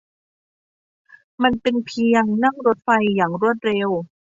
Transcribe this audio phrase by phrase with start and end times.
[1.43, 3.89] มันเป็นเพียงนั่งรถไฟอย่างรวดเร็ว